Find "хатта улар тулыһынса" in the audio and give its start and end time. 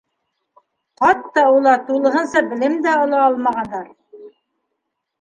1.01-2.45